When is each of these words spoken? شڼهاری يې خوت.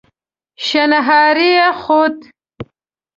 شڼهاری 0.65 1.49
يې 1.57 1.67
خوت. 1.81 2.17